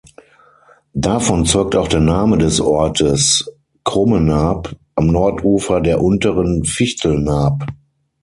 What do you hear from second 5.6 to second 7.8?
der unteren Fichtelnaab.